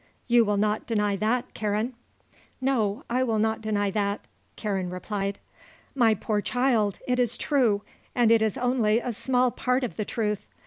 [0.25, 1.93] You will not deny that, Karen?"
[2.59, 3.03] "No.
[3.07, 4.21] I will not deny that,"
[4.55, 5.37] Karen replied.
[5.93, 7.83] "My poor child it is true,
[8.15, 10.43] and it is only a small part of the truth.